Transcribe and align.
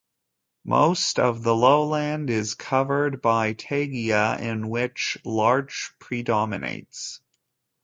Most 0.65 1.19
of 1.19 1.43
the 1.43 1.53
lowland 1.53 2.31
is 2.31 2.55
covered 2.55 3.21
by 3.21 3.53
taiga 3.53 4.35
in 4.41 4.67
which 4.67 5.19
larch 5.23 5.93
predominates. 5.99 7.21